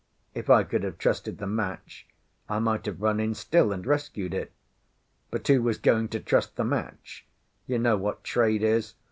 If 0.33 0.49
I 0.49 0.63
could 0.63 0.81
have 0.83 0.97
trusted 0.97 1.37
the 1.37 1.45
match, 1.45 2.07
I 2.49 2.57
might 2.57 2.87
have 2.87 3.03
run 3.03 3.19
in 3.19 3.35
still 3.35 3.71
and 3.71 3.85
rescued 3.85 4.33
it. 4.33 4.51
But 5.29 5.47
who 5.47 5.61
was 5.61 5.77
going 5.77 6.07
to 6.07 6.19
trust 6.19 6.55
the 6.55 6.63
match? 6.63 7.27
You 7.67 7.77
know 7.77 7.97
what 7.97 8.23
trade 8.23 8.63
is. 8.63 8.95